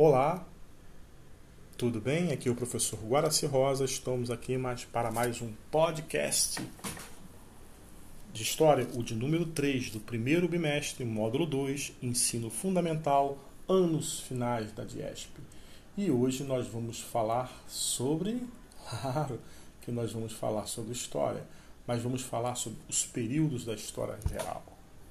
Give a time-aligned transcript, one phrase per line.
[0.00, 0.46] Olá,
[1.76, 2.30] tudo bem?
[2.30, 3.84] Aqui é o professor Guaraci Rosa.
[3.84, 6.64] Estamos aqui mais para mais um podcast
[8.32, 13.38] de História, o de número 3 do primeiro bimestre, módulo 2, Ensino Fundamental,
[13.68, 15.32] anos finais da DIESP.
[15.96, 18.40] E hoje nós vamos falar sobre.
[19.02, 19.40] Claro
[19.80, 21.44] que nós vamos falar sobre história,
[21.88, 24.62] mas vamos falar sobre os períodos da história geral.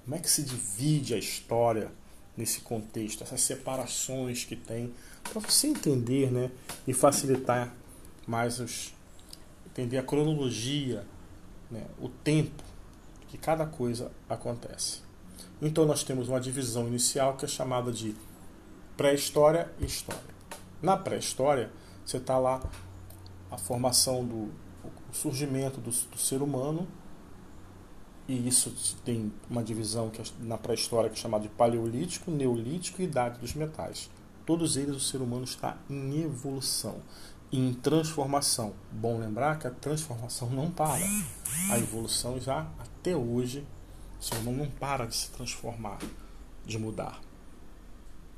[0.05, 1.91] Como é que se divide a história
[2.37, 4.93] nesse contexto, essas separações que tem,
[5.23, 6.51] para você entender né,
[6.87, 7.73] e facilitar
[8.25, 8.93] mais os.
[9.65, 11.05] entender a cronologia,
[11.69, 12.63] né, o tempo
[13.27, 15.01] que cada coisa acontece.
[15.61, 18.15] Então nós temos uma divisão inicial que é chamada de
[18.95, 20.37] pré-história e história.
[20.81, 21.71] Na pré-história,
[22.05, 22.61] você está lá
[23.49, 24.51] a formação do
[25.11, 26.87] surgimento do, do, ser humano,
[28.27, 28.73] e isso
[29.05, 33.39] tem uma divisão que é, na pré-história que é chamada de paleolítico, neolítico e idade
[33.39, 34.09] dos metais.
[34.45, 37.01] Todos eles o ser humano está em evolução,
[37.51, 38.73] em transformação.
[38.91, 41.05] Bom lembrar que a transformação não para.
[41.71, 43.65] A evolução já até hoje,
[44.19, 45.99] o ser humano não para de se transformar,
[46.65, 47.21] de mudar.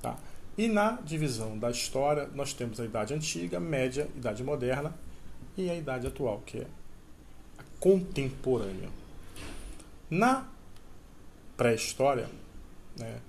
[0.01, 0.17] Tá?
[0.55, 4.93] E na divisão da história, nós temos a Idade Antiga, Média, Idade Moderna
[5.57, 6.67] e a Idade Atual, que é
[7.57, 8.98] a contemporânea.
[10.09, 10.47] Na
[11.55, 12.27] pré-história,
[12.97, 13.19] né,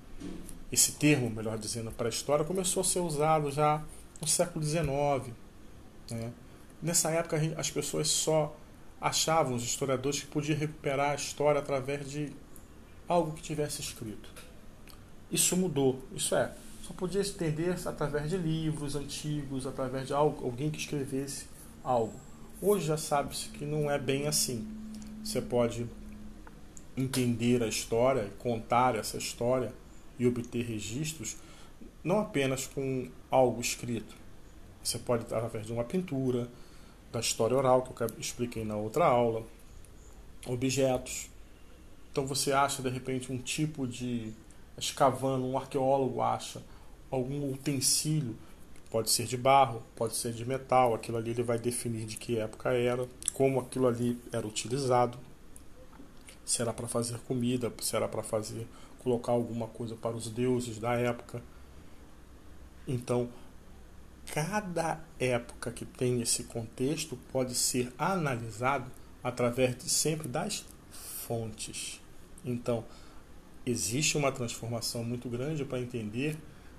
[0.73, 3.83] esse termo, melhor dizendo, pré-história, começou a ser usado já
[4.21, 5.35] no século XIX.
[6.11, 6.33] Né?
[6.81, 8.57] Nessa época, as pessoas só
[9.01, 12.33] achavam, os historiadores, que podiam recuperar a história através de
[13.09, 14.31] algo que tivesse escrito.
[15.31, 16.01] Isso mudou.
[16.15, 21.47] Isso é, só podia estender através de livros antigos, através de algo, alguém que escrevesse
[21.83, 22.15] algo.
[22.63, 24.67] Hoje já sabe-se que não é bem assim.
[25.25, 25.87] Você pode
[26.97, 29.73] entender a história, contar essa história
[30.19, 31.37] e obter registros
[32.03, 34.15] não apenas com algo escrito.
[34.83, 36.49] Você pode através de uma pintura,
[37.13, 39.45] da história oral que eu expliquei na outra aula,
[40.47, 41.29] objetos.
[42.11, 44.33] Então você acha de repente um tipo de
[44.79, 46.63] escavando, um arqueólogo acha
[47.11, 48.37] algum utensílio,
[48.91, 52.39] pode ser de barro, pode ser de metal, aquilo ali ele vai definir de que
[52.39, 55.19] época era, como aquilo ali era utilizado,
[56.45, 58.67] se era para fazer comida, se era para fazer
[58.99, 61.43] colocar alguma coisa para os deuses da época.
[62.87, 63.29] Então,
[64.33, 68.91] cada época que tem esse contexto pode ser analisado
[69.23, 70.65] através de sempre das
[71.27, 72.01] fontes.
[72.45, 72.85] Então,
[73.65, 76.37] existe uma transformação muito grande para entender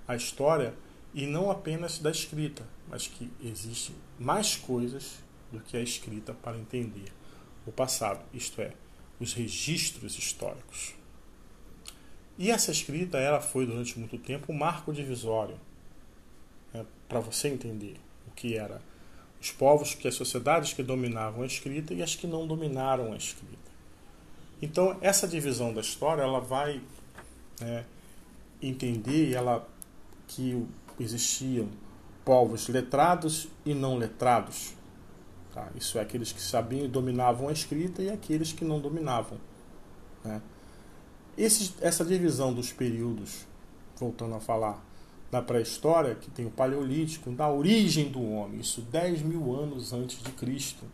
[0.07, 0.73] a história
[1.13, 5.19] e não apenas da escrita, mas que existe mais coisas
[5.51, 7.11] do que a escrita para entender
[7.65, 8.73] o passado, isto é,
[9.21, 10.95] os registros históricos.
[12.37, 15.59] E essa escrita ela foi durante muito tempo um marco divisório
[16.73, 18.81] né, para você entender o que era
[19.39, 23.15] os povos, que as sociedades que dominavam a escrita e as que não dominaram a
[23.15, 23.71] escrita.
[24.59, 26.81] Então essa divisão da história ela vai
[27.59, 27.85] né,
[28.61, 29.67] entender ela
[30.27, 30.65] que
[30.99, 31.69] existiam
[32.25, 34.73] povos letrados e não letrados.
[35.53, 35.69] Tá?
[35.75, 39.37] Isso é aqueles que sabiam e dominavam a escrita e aqueles que não dominavam.
[40.23, 40.41] Né?
[41.37, 43.45] Esse, essa divisão dos períodos,
[43.97, 44.83] voltando a falar
[45.29, 50.21] da pré-história, que tem o Paleolítico, da origem do homem, isso 10 mil anos antes
[50.21, 50.85] de Cristo.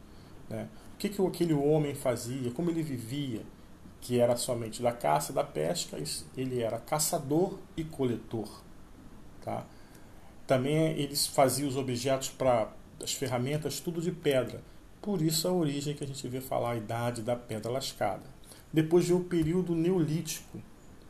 [0.49, 0.67] Né?
[0.93, 3.41] O que, que aquele homem fazia, como ele vivia,
[4.01, 5.97] que era somente da caça, da pesca,
[6.35, 8.63] ele era caçador e coletor.
[9.43, 9.65] Tá?
[10.45, 14.61] Também eles faziam os objetos para as ferramentas, tudo de pedra.
[15.01, 18.23] Por isso a origem que a gente vê falar a idade da pedra lascada.
[18.71, 20.61] Depois vem o período neolítico,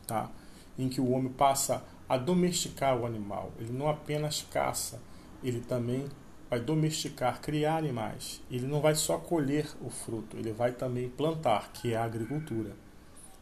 [0.06, 0.30] tá?
[0.78, 3.52] em que o homem passa a domesticar o animal.
[3.58, 5.00] Ele não apenas caça,
[5.42, 6.06] ele também
[6.48, 8.40] vai domesticar, criar animais.
[8.50, 12.74] Ele não vai só colher o fruto, ele vai também plantar, que é a agricultura.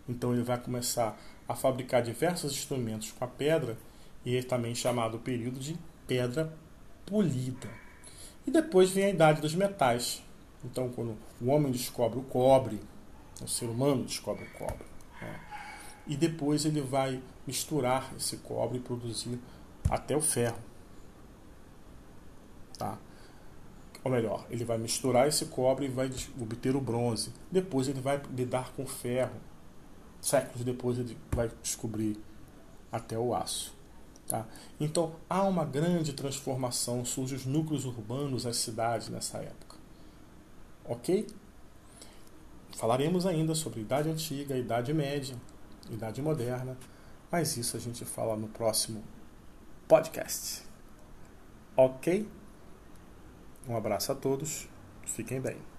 [0.08, 1.18] Então ele vai começar
[1.48, 3.76] a fabricar diversos instrumentos com a pedra
[4.24, 5.76] e é também chamado período de
[6.06, 6.52] pedra
[7.04, 7.85] polida.
[8.46, 10.22] E depois vem a idade dos metais.
[10.64, 12.80] Então, quando o homem descobre o cobre,
[13.42, 14.86] o ser humano descobre o cobre,
[15.20, 15.40] né?
[16.06, 19.38] e depois ele vai misturar esse cobre e produzir
[19.90, 20.58] até o ferro.
[22.78, 22.98] Tá?
[24.02, 26.10] Ou melhor, ele vai misturar esse cobre e vai
[26.40, 27.32] obter o bronze.
[27.50, 29.34] Depois ele vai lidar com o ferro.
[30.20, 32.16] Séculos depois ele vai descobrir
[32.90, 33.75] até o aço.
[34.28, 34.44] Tá?
[34.80, 39.76] Então há uma grande transformação, surgem os núcleos urbanos, as cidades nessa época.
[40.84, 41.26] Ok?
[42.76, 45.36] Falaremos ainda sobre Idade Antiga, Idade Média,
[45.90, 46.76] Idade Moderna,
[47.30, 49.02] mas isso a gente fala no próximo
[49.86, 50.62] podcast.
[51.76, 52.28] Ok?
[53.68, 54.68] Um abraço a todos.
[55.04, 55.75] Fiquem bem.